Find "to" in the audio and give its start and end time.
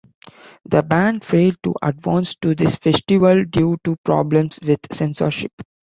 1.61-1.75, 2.37-2.55, 3.83-3.97